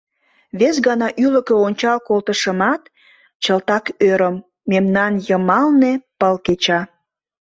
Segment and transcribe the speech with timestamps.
[0.59, 2.81] Вес гана ӱлыкӧ ончал колтышымат,
[3.43, 4.35] чылтак ӧрым:
[4.69, 6.79] мемнан йымалне пыл кеча.